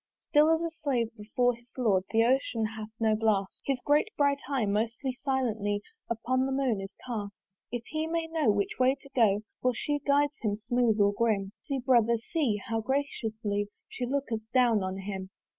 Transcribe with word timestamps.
"Still 0.17 0.49
as 0.49 0.63
a 0.63 0.71
Slave 0.71 1.15
before 1.15 1.53
his 1.53 1.69
Lord, 1.77 2.05
"The 2.09 2.23
Ocean 2.23 2.65
hath 2.75 2.87
no 2.99 3.15
blast: 3.15 3.51
"His 3.67 3.79
great 3.85 4.07
bright 4.17 4.39
eye 4.49 4.65
most 4.65 4.97
silently 5.23 5.83
"Up 6.09 6.17
to 6.25 6.37
the 6.43 6.51
moon 6.51 6.81
is 6.81 6.95
cast 7.05 7.35
"If 7.71 7.83
he 7.85 8.07
may 8.07 8.25
know 8.25 8.49
which 8.49 8.79
way 8.79 8.95
to 8.99 9.09
go, 9.13 9.41
"For 9.61 9.75
she 9.75 9.99
guides 9.99 10.39
him 10.41 10.55
smooth 10.55 10.99
or 10.99 11.13
grim. 11.13 11.51
"See, 11.61 11.77
brother, 11.85 12.17
see! 12.17 12.55
how 12.67 12.81
graciously 12.81 13.67
"She 13.89 14.07
looketh 14.07 14.41
down 14.51 14.81
on 14.81 14.97
him." 14.97 15.29